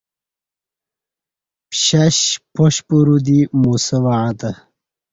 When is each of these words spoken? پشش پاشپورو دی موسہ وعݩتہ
پشش 1.69 2.17
پاشپورو 2.55 3.17
دی 3.25 3.39
موسہ 3.61 3.97
وعݩتہ 4.03 4.51